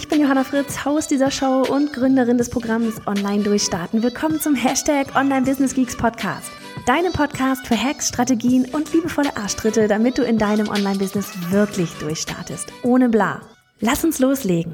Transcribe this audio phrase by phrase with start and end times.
[0.00, 4.02] Ich bin Johanna Fritz, Haus dieser Show und Gründerin des Programms Online Durchstarten.
[4.02, 6.50] Willkommen zum Hashtag Online Business Geeks Podcast.
[6.86, 12.72] Deinem Podcast für Hacks, Strategien und liebevolle Arschtritte, damit du in deinem Online-Business wirklich durchstartest.
[12.82, 13.42] Ohne bla.
[13.80, 14.72] Lass uns loslegen.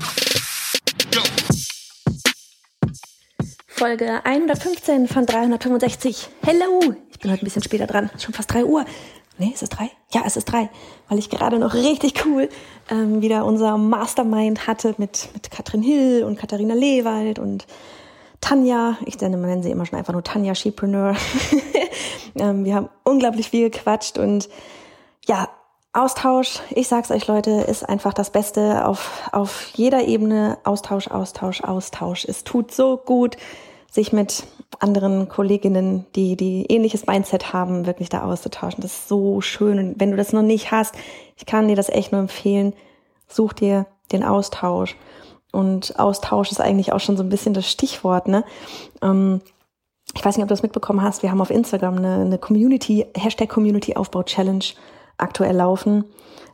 [3.66, 6.28] Folge 115 von 365.
[6.44, 6.94] Hello!
[7.10, 8.10] Ich bin heute ein bisschen später dran.
[8.16, 8.84] Schon fast 3 Uhr.
[9.38, 9.90] Nee, ist es drei?
[10.12, 10.70] Ja, es ist drei,
[11.08, 12.48] weil ich gerade noch richtig cool
[12.90, 17.66] ähm, wieder unser Mastermind hatte mit, mit Katrin Hill und Katharina Lewald und
[18.40, 18.96] Tanja.
[19.04, 21.16] Ich nenne, sie immer schon einfach nur Tanja Shepreneur.
[22.36, 24.48] ähm, wir haben unglaublich viel gequatscht und
[25.26, 25.48] ja,
[25.92, 30.58] Austausch, ich sag's euch Leute, ist einfach das Beste auf, auf jeder Ebene.
[30.64, 32.26] Austausch, Austausch, Austausch.
[32.26, 33.38] Es tut so gut,
[33.96, 34.44] sich mit
[34.78, 38.82] anderen Kolleginnen, die, die ähnliches Mindset haben, wirklich da auszutauschen.
[38.82, 39.78] Das ist so schön.
[39.78, 40.94] Und wenn du das noch nicht hast,
[41.36, 42.72] ich kann dir das echt nur empfehlen,
[43.26, 44.96] such dir den Austausch.
[45.50, 48.44] Und Austausch ist eigentlich auch schon so ein bisschen das Stichwort, ne?
[49.02, 49.40] Ähm,
[50.14, 51.22] ich weiß nicht, ob du das mitbekommen hast.
[51.22, 54.64] Wir haben auf Instagram eine, eine Community, Hashtag Community Aufbau Challenge
[55.18, 56.04] aktuell laufen.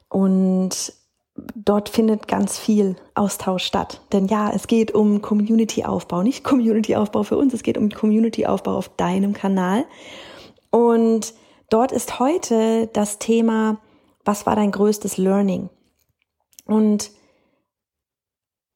[0.08, 0.94] Und
[1.34, 4.00] dort findet ganz viel Austausch statt.
[4.12, 8.88] Denn ja, es geht um Community-Aufbau, nicht Community-Aufbau für uns, es geht um Community-Aufbau auf
[8.96, 9.84] deinem Kanal.
[10.70, 11.34] Und
[11.70, 13.78] dort ist heute das Thema,
[14.24, 15.70] was war dein größtes Learning?
[16.66, 17.10] Und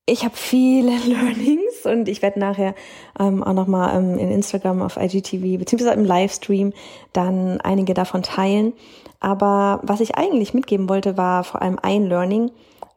[0.06, 2.74] ich habe viele Learnings und ich werde nachher
[3.18, 6.72] ähm, auch nochmal ähm, in Instagram auf IGTV beziehungsweise im Livestream
[7.12, 8.72] dann einige davon teilen.
[9.20, 12.50] Aber was ich eigentlich mitgeben wollte, war vor allem ein Learning.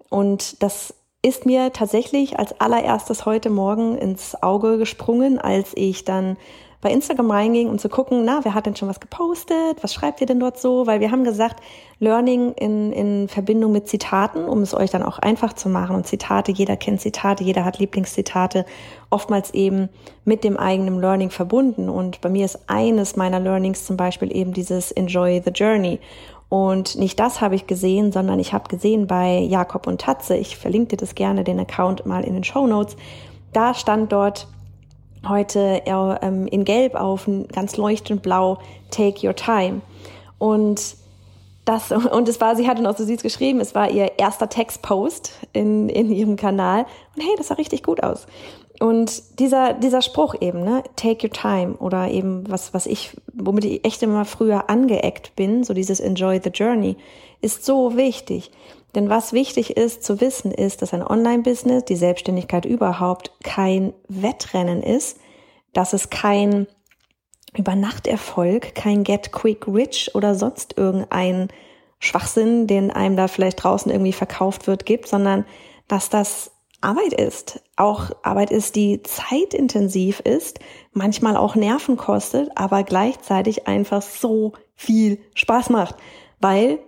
[0.10, 6.38] Und das ist mir tatsächlich als allererstes heute Morgen ins Auge gesprungen, als ich dann
[6.82, 9.82] bei Instagram reinging, um zu gucken, na, wer hat denn schon was gepostet?
[9.82, 10.88] Was schreibt ihr denn dort so?
[10.88, 11.62] Weil wir haben gesagt,
[12.00, 15.96] Learning in, in Verbindung mit Zitaten, um es euch dann auch einfach zu machen.
[15.96, 18.66] Und Zitate, jeder kennt Zitate, jeder hat Lieblingszitate,
[19.10, 19.90] oftmals eben
[20.24, 21.90] mit dem eigenen Learning verbunden.
[21.90, 26.00] Und bei mir ist eines meiner Learnings zum Beispiel eben dieses Enjoy the Journey.
[26.48, 30.58] Und nicht das habe ich gesehen, sondern ich habe gesehen bei Jakob und Tatze, ich
[30.58, 32.96] verlinke dir das gerne, den Account mal in den Show Notes,
[33.54, 34.48] da stand dort,
[35.28, 38.60] heute ähm, in Gelb auf, ganz leuchtend blau,
[38.92, 39.82] Take Your Time.
[40.38, 40.96] Und
[41.66, 45.34] das, und es war, sie hatte noch so süß geschrieben, es war ihr erster Textpost
[45.54, 46.86] in, in ihrem Kanal.
[47.16, 48.28] Und hey, das sah richtig gut aus.
[48.80, 53.66] Und dieser, dieser Spruch eben, ne, take your time oder eben was, was ich, womit
[53.66, 56.96] ich echt immer früher angeeckt bin, so dieses enjoy the journey,
[57.42, 58.52] ist so wichtig.
[58.96, 64.82] Denn was wichtig ist zu wissen, ist, dass ein Online-Business, die Selbstständigkeit überhaupt kein Wettrennen
[64.82, 65.20] ist,
[65.74, 66.66] dass es kein
[67.56, 71.50] Übernachterfolg, kein Get Quick Rich oder sonst irgendein
[72.00, 75.46] Schwachsinn, den einem da vielleicht draußen irgendwie verkauft wird, gibt, sondern
[75.88, 76.52] dass das
[76.82, 77.62] Arbeit ist.
[77.76, 80.60] Auch Arbeit ist, die zeitintensiv ist,
[80.94, 85.96] manchmal auch Nerven kostet, aber gleichzeitig einfach so viel Spaß macht,
[86.40, 86.80] weil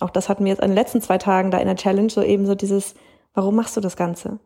[0.00, 2.22] auch das hatten wir jetzt an den letzten zwei Tagen da in der Challenge, so
[2.22, 2.94] eben so dieses,
[3.34, 4.38] warum machst du das Ganze?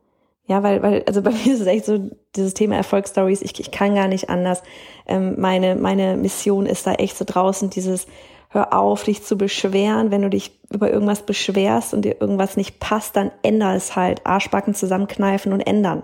[0.47, 3.70] Ja, weil, weil, also bei mir ist es echt so dieses Thema Erfolgsstories, ich, ich
[3.70, 4.62] kann gar nicht anders.
[5.06, 8.06] Ähm, meine, meine Mission ist da echt so draußen, dieses,
[8.53, 10.11] hör auf, dich zu beschweren.
[10.11, 14.27] Wenn du dich über irgendwas beschwerst und dir irgendwas nicht passt, dann änder es halt.
[14.27, 16.03] Arschbacken zusammenkneifen und ändern.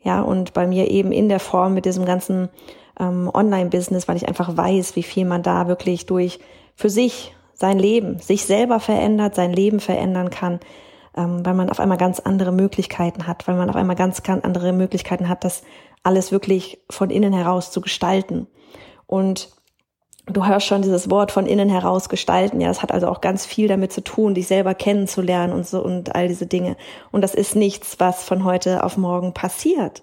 [0.00, 2.48] Ja, und bei mir eben in der Form mit diesem ganzen
[2.98, 6.40] ähm, Online-Business, weil ich einfach weiß, wie viel man da wirklich durch
[6.74, 10.60] für sich sein Leben, sich selber verändert, sein Leben verändern kann,
[11.16, 14.44] ähm, weil man auf einmal ganz andere Möglichkeiten hat, weil man auf einmal ganz, ganz
[14.44, 15.62] andere Möglichkeiten hat, das
[16.04, 18.46] alles wirklich von innen heraus zu gestalten.
[19.06, 19.50] Und
[20.30, 22.60] du hörst schon dieses Wort von innen heraus gestalten.
[22.60, 25.82] Ja, das hat also auch ganz viel damit zu tun, dich selber kennenzulernen und so
[25.82, 26.76] und all diese Dinge.
[27.10, 30.02] Und das ist nichts, was von heute auf morgen passiert.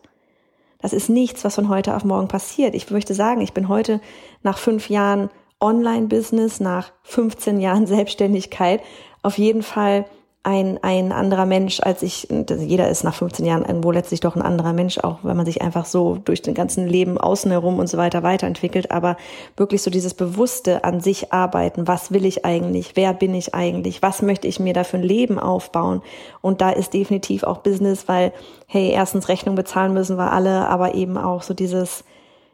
[0.82, 2.76] Das ist nichts, was von heute auf morgen passiert.
[2.76, 4.02] Ich möchte sagen, ich bin heute
[4.44, 5.30] nach fünf Jahren
[5.60, 8.82] Online-Business nach 15 Jahren Selbstständigkeit
[9.24, 10.06] auf jeden Fall
[10.46, 14.44] ein, ein anderer Mensch, als ich, jeder ist nach 15 Jahren irgendwo letztlich doch ein
[14.44, 17.88] anderer Mensch, auch wenn man sich einfach so durch den ganzen Leben außen herum und
[17.88, 19.18] so weiter weiterentwickelt, aber
[19.58, 24.04] wirklich so dieses Bewusste an sich arbeiten, was will ich eigentlich, wer bin ich eigentlich,
[24.04, 26.04] was möchte ich mir da für ein Leben aufbauen
[26.42, 28.32] und da ist definitiv auch Business, weil,
[28.68, 32.04] hey, erstens Rechnung bezahlen müssen wir alle, aber eben auch so dieses,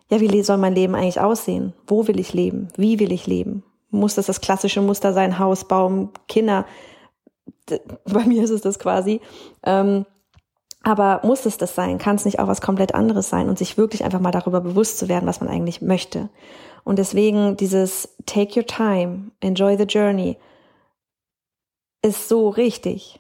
[0.09, 1.73] ja, wie soll mein Leben eigentlich aussehen?
[1.88, 2.69] Wo will ich leben?
[2.77, 3.63] Wie will ich leben?
[3.89, 6.65] Muss das das klassische Muster sein, Haus, Baum, Kinder?
[8.06, 9.21] Bei mir ist es das quasi.
[9.63, 10.06] Ähm,
[10.83, 12.00] aber muss es das sein?
[12.00, 13.50] Kann es nicht auch was komplett anderes sein?
[13.50, 16.30] Und sich wirklich einfach mal darüber bewusst zu werden, was man eigentlich möchte.
[16.83, 20.38] Und deswegen dieses Take your time, enjoy the journey
[22.01, 23.19] ist so richtig.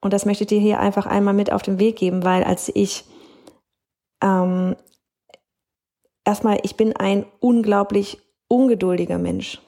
[0.00, 2.70] Und das möchte ich dir hier einfach einmal mit auf den Weg geben, weil als
[2.74, 3.04] ich
[4.22, 4.76] ähm,
[6.24, 9.60] erstmal, ich bin ein unglaublich ungeduldiger Mensch.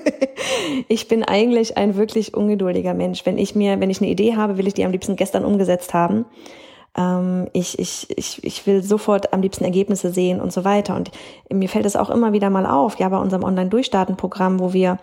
[0.88, 3.24] ich bin eigentlich ein wirklich ungeduldiger Mensch.
[3.24, 5.94] Wenn ich mir, wenn ich eine Idee habe, will ich die am liebsten gestern umgesetzt
[5.94, 6.26] haben.
[6.96, 10.96] Ähm, ich, ich, ich, ich will sofort am liebsten Ergebnisse sehen und so weiter.
[10.96, 11.12] Und
[11.48, 14.98] mir fällt es auch immer wieder mal auf, ja, bei unserem Online-Durchstarten-Programm, wo wir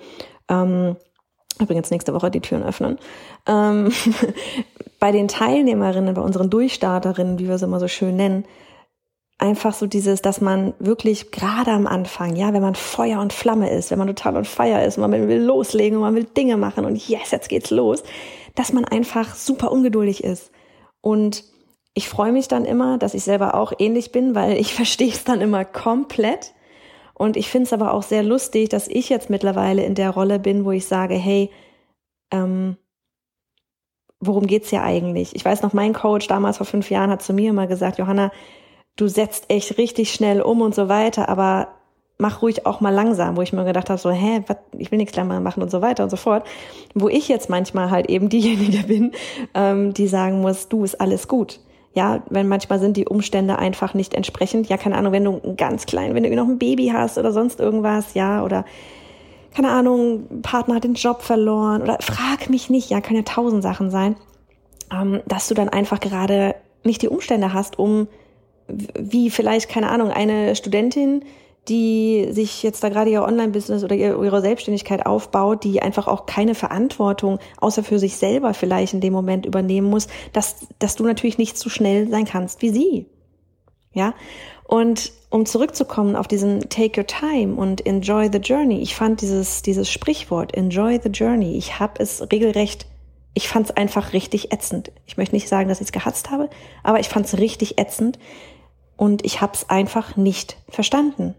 [0.50, 0.98] ähm,
[1.57, 3.00] übrigens nächste Woche die Türen öffnen.
[3.48, 3.92] Ähm,
[5.00, 8.44] bei den Teilnehmerinnen, bei unseren Durchstarterinnen, wie wir sie immer so schön nennen,
[9.39, 13.71] einfach so dieses, dass man wirklich gerade am Anfang, ja, wenn man Feuer und Flamme
[13.71, 16.57] ist, wenn man total on fire ist, und man will loslegen und man will Dinge
[16.57, 18.03] machen und yes, jetzt geht's los,
[18.56, 20.51] dass man einfach super ungeduldig ist.
[21.01, 21.45] Und
[21.94, 25.24] ich freue mich dann immer, dass ich selber auch ähnlich bin, weil ich verstehe es
[25.24, 26.53] dann immer komplett.
[27.13, 30.39] Und ich finde es aber auch sehr lustig, dass ich jetzt mittlerweile in der Rolle
[30.39, 31.50] bin, wo ich sage, hey,
[32.31, 32.77] ähm,
[34.19, 35.36] worum geht's hier eigentlich?
[35.36, 38.31] Ich weiß noch, mein Coach damals vor fünf Jahren hat zu mir immer gesagt, Johanna,
[39.00, 41.69] du setzt echt richtig schnell um und so weiter, aber
[42.18, 44.98] mach ruhig auch mal langsam, wo ich mir gedacht habe, so, hä, wat, ich will
[44.98, 46.46] nichts langsamer machen und so weiter und so fort.
[46.94, 49.13] Wo ich jetzt manchmal halt eben diejenige bin,
[49.54, 51.62] ähm, die sagen muss, du, ist alles gut.
[51.94, 54.68] Ja, wenn manchmal sind die Umstände einfach nicht entsprechend.
[54.68, 57.60] Ja, keine Ahnung, wenn du ganz klein, wenn du noch ein Baby hast oder sonst
[57.60, 58.66] irgendwas, ja, oder
[59.56, 63.63] keine Ahnung, Partner hat den Job verloren oder frag mich nicht, ja, kann ja tausend
[63.63, 64.18] Sachen sein,
[64.94, 68.07] ähm, dass du dann einfach gerade nicht die Umstände hast, um
[68.98, 71.24] wie vielleicht, keine Ahnung, eine Studentin,
[71.68, 76.56] die sich jetzt da gerade ihr Online-Business oder ihre Selbstständigkeit aufbaut, die einfach auch keine
[76.56, 81.38] Verantwortung außer für sich selber vielleicht in dem Moment übernehmen muss, dass, dass du natürlich
[81.38, 83.06] nicht so schnell sein kannst wie sie.
[83.94, 84.13] Ja.
[84.66, 88.80] Und um zurückzukommen auf diesen Take your time und enjoy the journey.
[88.81, 91.57] Ich fand dieses, dieses Sprichwort enjoy the journey.
[91.57, 92.88] Ich habe es regelrecht
[93.33, 94.92] ich fand es einfach richtig ätzend.
[95.06, 96.50] Ich möchte nicht sagen, dass ich es gehasst habe,
[96.83, 98.19] aber ich fand es richtig ätzend,
[99.00, 101.34] und ich habe es einfach nicht verstanden.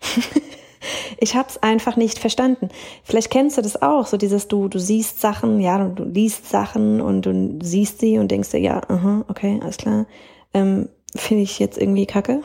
[1.18, 2.68] ich habe es einfach nicht verstanden.
[3.02, 6.48] Vielleicht kennst du das auch, so dieses du du siehst Sachen, ja, du, du liest
[6.48, 10.06] Sachen und du siehst sie und denkst dir ja, aha, okay, alles klar,
[10.54, 12.42] ähm, finde ich jetzt irgendwie Kacke.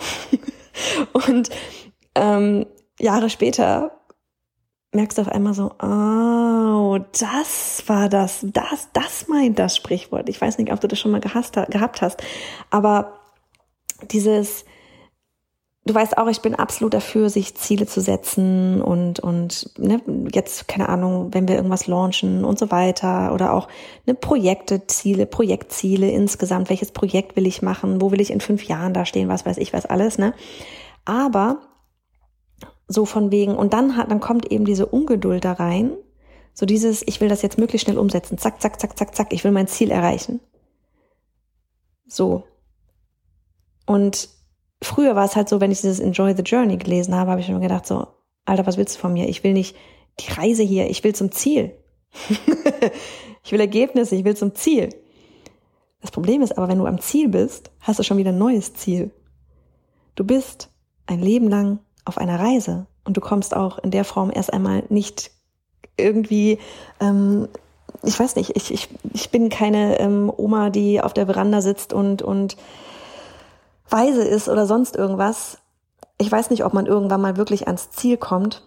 [1.13, 1.51] und
[2.15, 2.65] ähm,
[2.99, 3.91] Jahre später
[4.93, 10.27] merkst du auf einmal so, oh, das war das, das, das meint das Sprichwort.
[10.27, 12.23] Ich weiß nicht, ob du das schon mal gehasst, gehabt hast,
[12.71, 13.19] aber
[14.11, 14.65] dieses,
[15.85, 20.01] du weißt auch, ich bin absolut dafür, sich Ziele zu setzen und, und ne,
[20.33, 23.67] jetzt, keine Ahnung, wenn wir irgendwas launchen und so weiter oder auch
[24.05, 28.63] ne, Projekte, Ziele, Projektziele insgesamt, welches Projekt will ich machen, wo will ich in fünf
[28.63, 30.33] Jahren da stehen, was weiß ich, was alles, ne?
[31.05, 31.59] Aber
[32.87, 35.91] so von wegen, und dann hat, dann kommt eben diese Ungeduld da rein,
[36.53, 39.43] so dieses, ich will das jetzt möglichst schnell umsetzen, zack, zack, zack, zack, zack, ich
[39.43, 40.39] will mein Ziel erreichen.
[42.07, 42.43] So.
[43.85, 44.29] Und
[44.81, 47.49] früher war es halt so, wenn ich dieses Enjoy the Journey gelesen habe, habe ich
[47.49, 48.07] mir gedacht so,
[48.45, 49.27] Alter, was willst du von mir?
[49.27, 49.75] Ich will nicht
[50.19, 51.75] die Reise hier, ich will zum Ziel.
[53.43, 54.89] ich will Ergebnisse, ich will zum Ziel.
[56.01, 58.73] Das Problem ist aber, wenn du am Ziel bist, hast du schon wieder ein neues
[58.73, 59.11] Ziel.
[60.13, 60.69] Du bist
[61.07, 64.83] ein Leben lang auf einer Reise und du kommst auch in der Form erst einmal
[64.89, 65.31] nicht
[65.97, 66.59] irgendwie,
[66.99, 67.47] ähm,
[68.03, 71.93] ich weiß nicht, ich, ich, ich bin keine ähm, Oma, die auf der Veranda sitzt
[71.93, 72.57] und, und
[73.89, 75.57] weise ist oder sonst irgendwas.
[76.17, 78.63] Ich weiß nicht, ob man irgendwann mal wirklich ans Ziel kommt.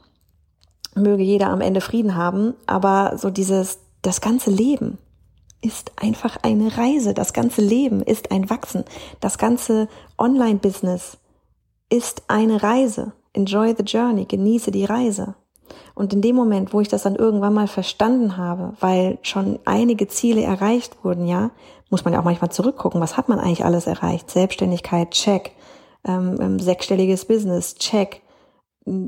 [0.95, 2.55] Möge jeder am Ende Frieden haben.
[2.67, 4.99] Aber so dieses, das ganze Leben
[5.61, 7.15] ist einfach eine Reise.
[7.15, 8.85] Das ganze Leben ist ein Wachsen.
[9.21, 11.19] Das ganze Online-Business
[11.91, 13.13] ist eine Reise.
[13.33, 14.25] Enjoy the journey.
[14.25, 15.35] Genieße die Reise.
[15.95, 20.07] Und in dem Moment, wo ich das dann irgendwann mal verstanden habe, weil schon einige
[20.07, 21.51] Ziele erreicht wurden, ja,
[21.91, 24.31] muss man ja auch manchmal zurückgucken, was hat man eigentlich alles erreicht?
[24.31, 25.53] Selbstständigkeit, check.
[26.05, 28.23] Ähm, ähm sechsstelliges Business, check.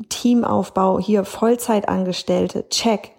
[0.08, 3.12] Teamaufbau, hier Vollzeitangestellte, check.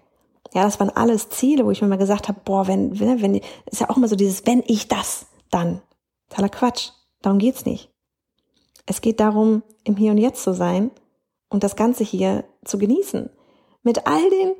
[0.54, 3.36] Ja, das waren alles Ziele, wo ich mir mal gesagt habe, boah, wenn, wenn, wenn,
[3.36, 5.82] ist ja auch immer so dieses, wenn ich das, dann.
[6.30, 6.90] Totaler Quatsch.
[7.22, 7.90] Darum geht's nicht.
[8.86, 10.92] Es geht darum, im Hier und Jetzt zu sein
[11.50, 13.30] und das Ganze hier zu genießen.
[13.84, 14.54] Mit all den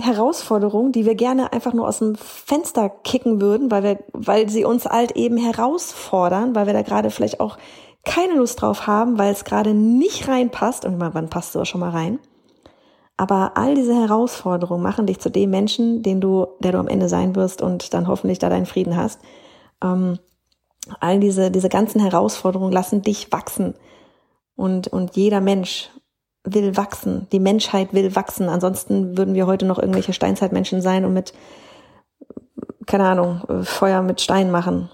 [0.00, 4.64] Herausforderungen, die wir gerne einfach nur aus dem Fenster kicken würden, weil wir, weil sie
[4.64, 7.58] uns halt eben herausfordern, weil wir da gerade vielleicht auch
[8.04, 10.84] keine Lust drauf haben, weil es gerade nicht reinpasst.
[10.84, 12.20] Und wann passt du auch schon mal rein?
[13.16, 17.08] Aber all diese Herausforderungen machen dich zu dem Menschen, den du, der du am Ende
[17.08, 19.20] sein wirst und dann hoffentlich da deinen Frieden hast.
[19.82, 20.20] Ähm,
[21.00, 23.74] all diese, diese ganzen Herausforderungen lassen dich wachsen.
[24.54, 25.90] Und, und jeder Mensch
[26.44, 27.26] will wachsen.
[27.32, 28.48] Die Menschheit will wachsen.
[28.48, 31.32] Ansonsten würden wir heute noch irgendwelche Steinzeitmenschen sein und mit,
[32.86, 34.90] keine Ahnung, Feuer mit Stein machen.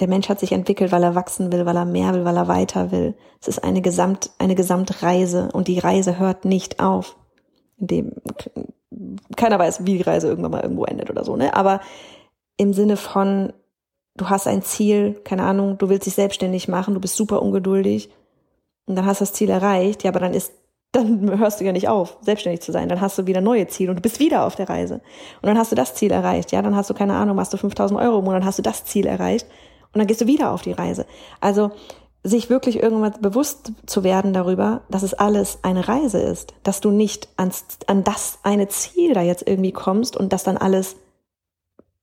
[0.00, 2.48] Der Mensch hat sich entwickelt, weil er wachsen will, weil er mehr will, weil er
[2.48, 3.14] weiter will.
[3.40, 7.16] Es ist eine Gesamt, eine Gesamtreise und die Reise hört nicht auf.
[7.78, 8.12] In dem,
[9.36, 11.54] keiner weiß, wie die Reise irgendwann mal irgendwo endet oder so, ne?
[11.54, 11.80] Aber
[12.56, 13.52] im Sinne von,
[14.16, 18.10] du hast ein Ziel, keine Ahnung, du willst dich selbstständig machen, du bist super ungeduldig
[18.86, 20.52] und dann hast du das Ziel erreicht, ja, aber dann ist,
[20.92, 22.88] dann hörst du ja nicht auf, selbstständig zu sein.
[22.88, 24.96] Dann hast du wieder neue Ziele und du bist wieder auf der Reise.
[25.42, 27.56] Und dann hast du das Ziel erreicht, ja, dann hast du keine Ahnung, machst du
[27.56, 29.46] 5000 Euro im Monat, hast du das Ziel erreicht
[29.92, 31.06] und dann gehst du wieder auf die Reise.
[31.40, 31.70] Also,
[32.26, 36.90] sich wirklich irgendwann bewusst zu werden darüber, dass es alles eine Reise ist, dass du
[36.90, 40.96] nicht ans, an das eine Ziel da jetzt irgendwie kommst und dass dann alles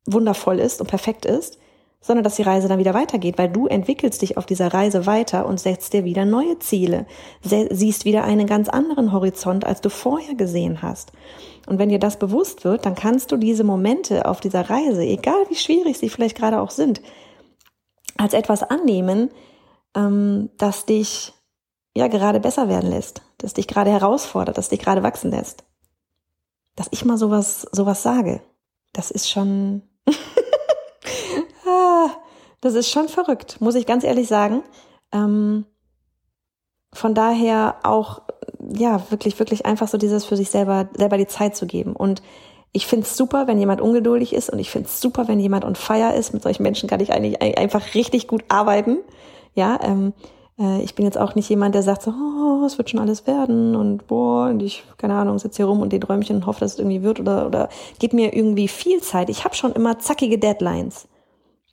[0.05, 1.57] wundervoll ist und perfekt ist,
[2.01, 5.45] sondern dass die Reise dann wieder weitergeht, weil du entwickelst dich auf dieser Reise weiter
[5.45, 7.05] und setzt dir wieder neue Ziele,
[7.43, 11.11] siehst wieder einen ganz anderen Horizont, als du vorher gesehen hast.
[11.67, 15.45] Und wenn dir das bewusst wird, dann kannst du diese Momente auf dieser Reise, egal
[15.49, 17.01] wie schwierig sie vielleicht gerade auch sind,
[18.17, 19.29] als etwas annehmen,
[19.95, 21.33] ähm, das dich
[21.95, 25.65] ja gerade besser werden lässt, das dich gerade herausfordert, das dich gerade wachsen lässt.
[26.75, 28.41] Dass ich mal sowas, sowas sage,
[28.93, 29.83] das ist schon
[32.61, 34.63] das ist schon verrückt, muss ich ganz ehrlich sagen.
[35.11, 35.65] Ähm,
[36.93, 38.21] von daher auch,
[38.73, 41.95] ja, wirklich, wirklich einfach so dieses für sich selber, selber die Zeit zu geben.
[41.95, 42.21] Und
[42.73, 45.65] ich finde es super, wenn jemand ungeduldig ist und ich finde es super, wenn jemand
[45.65, 46.33] on fire ist.
[46.33, 48.97] Mit solchen Menschen kann ich eigentlich einfach richtig gut arbeiten.
[49.55, 50.13] Ja, ähm,
[50.57, 53.27] äh, ich bin jetzt auch nicht jemand, der sagt so, oh, es wird schon alles
[53.27, 56.61] werden und boah, und ich, keine Ahnung, sitze hier rum und den Träumchen und hoffe,
[56.61, 59.29] dass es irgendwie wird oder, oder gib mir irgendwie viel Zeit.
[59.29, 61.07] Ich habe schon immer zackige Deadlines.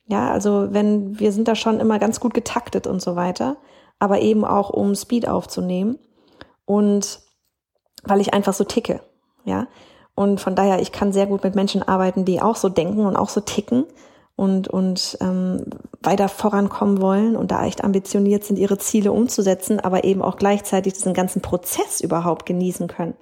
[0.09, 3.57] Ja, also wenn wir sind da schon immer ganz gut getaktet und so weiter,
[3.99, 5.99] aber eben auch um Speed aufzunehmen
[6.65, 7.21] und
[8.03, 9.01] weil ich einfach so ticke,
[9.45, 9.67] ja.
[10.15, 13.15] Und von daher, ich kann sehr gut mit Menschen arbeiten, die auch so denken und
[13.15, 13.85] auch so ticken
[14.35, 15.63] und, und ähm,
[16.01, 20.93] weiter vorankommen wollen und da echt ambitioniert sind, ihre Ziele umzusetzen, aber eben auch gleichzeitig
[20.93, 23.13] diesen ganzen Prozess überhaupt genießen können.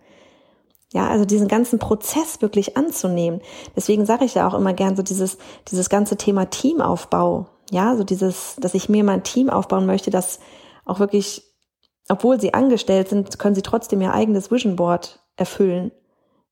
[0.94, 3.42] Ja, also diesen ganzen Prozess wirklich anzunehmen.
[3.76, 5.38] Deswegen sage ich ja auch immer gern so dieses,
[5.70, 7.48] dieses ganze Thema Teamaufbau.
[7.72, 10.40] Ja, so dieses, dass ich mir mein Team aufbauen möchte, das
[10.86, 11.44] auch wirklich,
[12.08, 15.92] obwohl sie angestellt sind, können sie trotzdem ihr eigenes Vision Board erfüllen.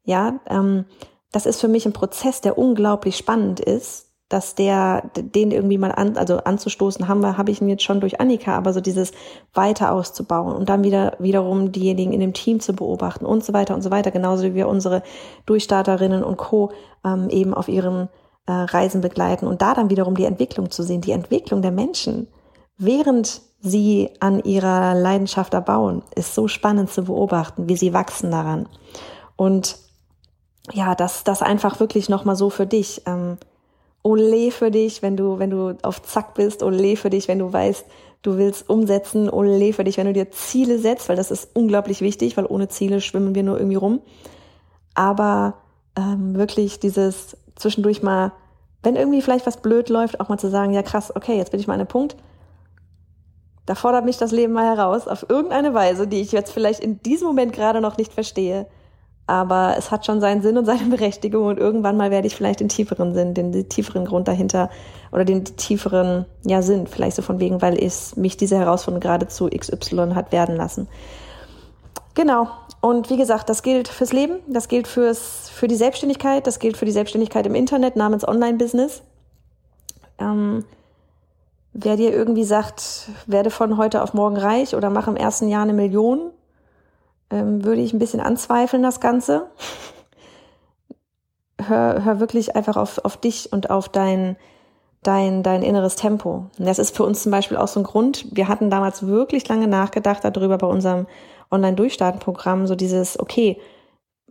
[0.04, 0.86] Ja, ähm,
[1.32, 5.94] das ist für mich ein Prozess, der unglaublich spannend ist, dass der, den irgendwie mal
[5.94, 9.14] an, also anzustoßen haben wir, habe ich ihn jetzt schon durch Annika, aber so dieses
[9.54, 13.76] weiter auszubauen und dann wieder, wiederum diejenigen in dem Team zu beobachten und so weiter
[13.76, 15.04] und so weiter, genauso wie wir unsere
[15.46, 16.74] Durchstarterinnen und Co.
[17.06, 18.10] Ähm, eben auf ihren
[18.46, 22.28] äh, Reisen begleiten und da dann wiederum die Entwicklung zu sehen, die Entwicklung der Menschen,
[22.78, 28.68] während sie an ihrer Leidenschaft erbauen, ist so spannend zu beobachten, wie sie wachsen daran.
[29.38, 29.78] Und
[30.74, 33.04] ja, das, das einfach wirklich nochmal so für dich.
[33.06, 33.38] Ähm,
[34.06, 37.52] Ole für dich, wenn du, wenn du auf Zack bist, Ole für dich, wenn du
[37.52, 37.86] weißt,
[38.22, 42.02] du willst umsetzen, Ole für dich, wenn du dir Ziele setzt, weil das ist unglaublich
[42.02, 44.02] wichtig, weil ohne Ziele schwimmen wir nur irgendwie rum.
[44.94, 45.56] Aber
[45.98, 48.32] ähm, wirklich dieses zwischendurch mal,
[48.84, 51.60] wenn irgendwie vielleicht was blöd läuft, auch mal zu sagen, ja krass, okay, jetzt bin
[51.60, 52.16] ich mal an einem Punkt,
[53.66, 57.02] da fordert mich das Leben mal heraus, auf irgendeine Weise, die ich jetzt vielleicht in
[57.02, 58.68] diesem Moment gerade noch nicht verstehe.
[59.28, 62.60] Aber es hat schon seinen Sinn und seine Berechtigung und irgendwann mal werde ich vielleicht
[62.60, 64.70] den tieferen Sinn, den, den tieferen Grund dahinter
[65.12, 69.28] oder den tieferen ja, Sinn, vielleicht so von wegen, weil es mich diese Herausforderung gerade
[69.28, 70.88] zu XY hat werden lassen.
[72.14, 72.48] Genau.
[72.82, 76.78] Und wie gesagt, das gilt fürs Leben, das gilt fürs, für die Selbstständigkeit, das gilt
[76.78, 79.02] für die Selbstständigkeit im Internet namens Online-Business.
[80.20, 80.64] Ähm,
[81.74, 85.64] wer dir irgendwie sagt, werde von heute auf morgen reich oder mach im ersten Jahr
[85.64, 86.32] eine Million,
[87.30, 89.48] ähm, würde ich ein bisschen anzweifeln, das Ganze.
[91.62, 94.36] Hör, hör wirklich einfach auf, auf dich und auf dein,
[95.04, 96.48] dein, dein inneres Tempo.
[96.60, 98.28] Und das ist für uns zum Beispiel auch so ein Grund.
[98.32, 101.08] Wir hatten damals wirklich lange nachgedacht darüber bei unserem
[101.52, 103.60] Online-Durchstarten-Programm, so dieses, okay,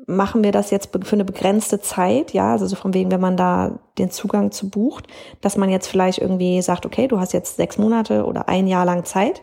[0.07, 3.37] machen wir das jetzt für eine begrenzte Zeit, ja, also so von wegen, wenn man
[3.37, 5.07] da den Zugang zu bucht,
[5.41, 8.85] dass man jetzt vielleicht irgendwie sagt, okay, du hast jetzt sechs Monate oder ein Jahr
[8.85, 9.41] lang Zeit.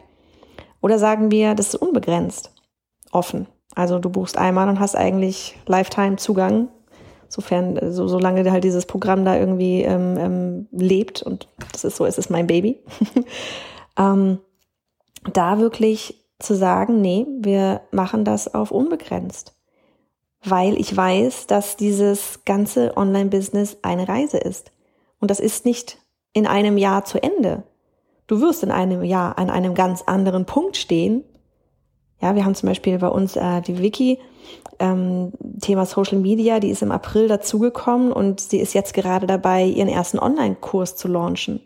[0.81, 2.50] Oder sagen wir, das ist unbegrenzt
[3.11, 3.47] offen.
[3.75, 6.67] Also du buchst einmal und hast eigentlich Lifetime-Zugang,
[7.29, 12.05] sofern, so, solange halt dieses Programm da irgendwie ähm, ähm, lebt und das ist so,
[12.05, 12.79] es ist mein Baby.
[13.97, 14.39] ähm,
[15.33, 19.53] da wirklich zu sagen, nee, wir machen das auf unbegrenzt.
[20.43, 24.71] Weil ich weiß, dass dieses ganze Online-Business eine Reise ist.
[25.19, 25.99] Und das ist nicht
[26.33, 27.63] in einem Jahr zu Ende.
[28.25, 31.23] Du wirst in einem Jahr an einem ganz anderen Punkt stehen,
[32.21, 34.19] ja, wir haben zum Beispiel bei uns äh, die Wiki,
[34.79, 39.63] ähm, Thema Social Media, die ist im April dazugekommen und sie ist jetzt gerade dabei,
[39.65, 41.61] ihren ersten Online-Kurs zu launchen.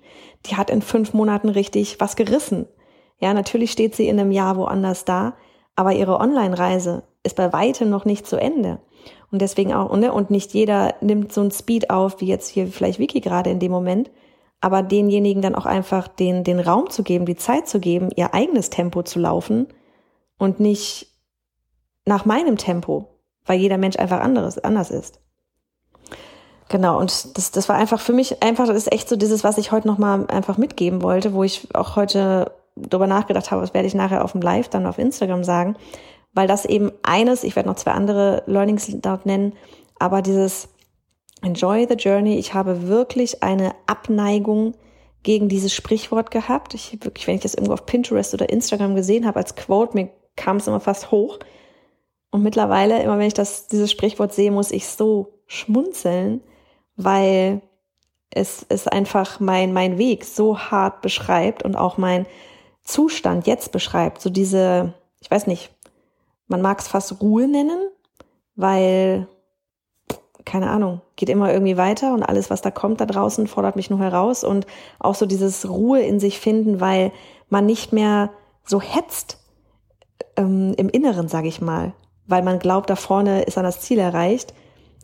[0.46, 2.68] Die hat in fünf Monaten richtig was gerissen.
[3.20, 5.36] Ja, natürlich steht sie in einem Jahr woanders da,
[5.76, 8.80] aber ihre Online-Reise ist bei weitem noch nicht zu Ende.
[9.32, 12.68] Und deswegen auch, ne, und nicht jeder nimmt so ein Speed auf, wie jetzt hier
[12.68, 14.12] vielleicht Wiki gerade in dem Moment,
[14.62, 18.34] aber denjenigen dann auch einfach den, den Raum zu geben, die Zeit zu geben, ihr
[18.34, 19.68] eigenes Tempo zu laufen,
[20.38, 21.08] und nicht
[22.06, 23.08] nach meinem Tempo,
[23.46, 25.20] weil jeder Mensch einfach anderes, anders ist.
[26.68, 29.58] Genau, und das, das war einfach für mich einfach, das ist echt so dieses, was
[29.58, 33.88] ich heute nochmal einfach mitgeben wollte, wo ich auch heute darüber nachgedacht habe, das werde
[33.88, 35.75] ich nachher auf dem Live dann auf Instagram sagen,
[36.34, 39.54] weil das eben eines, ich werde noch zwei andere Learnings dort nennen,
[40.00, 40.68] aber dieses
[41.42, 44.74] Enjoy the Journey, ich habe wirklich eine Abneigung
[45.22, 46.74] gegen dieses Sprichwort gehabt.
[46.74, 50.10] Ich wirklich, wenn ich das irgendwo auf Pinterest oder Instagram gesehen habe als Quote, mir
[50.36, 51.39] kam es immer fast hoch.
[52.32, 56.42] Und mittlerweile, immer wenn ich das, dieses Sprichwort sehe, muss ich so schmunzeln,
[56.98, 57.62] weil
[58.30, 62.25] es, es einfach mein, mein Weg so hart beschreibt und auch mein
[62.84, 64.22] Zustand jetzt beschreibt.
[64.22, 65.72] So diese, ich weiß nicht,
[66.48, 67.89] man mag es fast Ruhe nennen,
[68.56, 69.27] weil,
[70.44, 73.89] keine Ahnung, geht immer irgendwie weiter und alles, was da kommt da draußen, fordert mich
[73.89, 74.68] nur heraus und
[75.00, 77.12] auch so dieses Ruhe in sich finden, weil
[77.50, 78.32] man nicht mehr
[78.65, 79.39] so hetzt
[80.38, 81.94] ähm, im Inneren, sage ich mal,
[82.27, 84.54] weil man glaubt, da vorne ist dann das Ziel erreicht,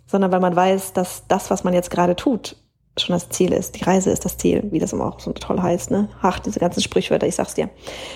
[0.08, 2.58] sondern weil man weiß, dass das, was man jetzt gerade tut,
[2.98, 3.76] schon das Ziel ist.
[3.76, 5.92] Die Reise ist das Ziel, wie das immer auch so toll heißt.
[5.92, 6.10] Ne?
[6.22, 7.70] Ach, diese ganzen Sprichwörter, ich sag's dir.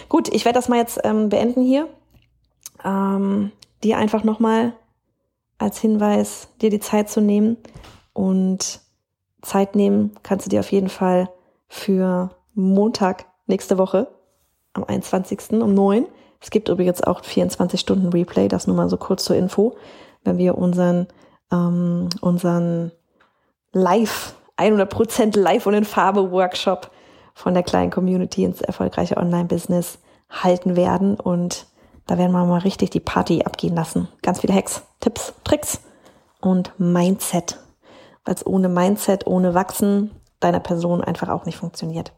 [0.09, 1.87] Gut, ich werde das mal jetzt ähm, beenden hier.
[2.83, 3.51] Ähm,
[3.83, 4.73] dir einfach nochmal
[5.57, 7.57] als Hinweis, dir die Zeit zu nehmen
[8.13, 8.81] und
[9.41, 11.29] Zeit nehmen kannst du dir auf jeden Fall
[11.67, 14.07] für Montag nächste Woche
[14.73, 15.51] am 21.
[15.51, 16.05] um 9
[16.45, 19.75] es gibt übrigens auch 24 Stunden Replay, das nur mal so kurz zur Info,
[20.23, 21.07] wenn wir unseren,
[21.51, 22.91] ähm, unseren
[23.71, 26.91] Live, 100% Live und in Farbe Workshop
[27.33, 29.97] von der kleinen Community ins erfolgreiche Online-Business
[30.29, 31.19] halten werden.
[31.19, 31.65] Und
[32.05, 34.07] da werden wir mal richtig die Party abgehen lassen.
[34.21, 35.81] Ganz viele Hacks, Tipps, Tricks
[36.41, 37.57] und Mindset.
[38.23, 42.11] Weil es ohne Mindset, ohne Wachsen deiner Person einfach auch nicht funktioniert.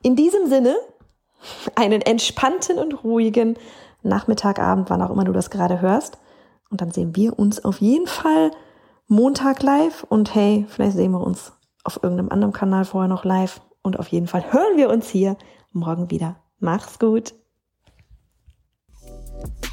[0.00, 0.74] In diesem Sinne
[1.74, 3.56] einen entspannten und ruhigen
[4.02, 6.18] Nachmittag, Abend, wann auch immer du das gerade hörst.
[6.70, 8.50] Und dann sehen wir uns auf jeden Fall
[9.06, 10.04] Montag live.
[10.08, 11.52] Und hey, vielleicht sehen wir uns
[11.84, 13.60] auf irgendeinem anderen Kanal vorher noch live.
[13.82, 15.36] Und auf jeden Fall hören wir uns hier
[15.72, 16.36] morgen wieder.
[16.58, 17.34] Mach's gut.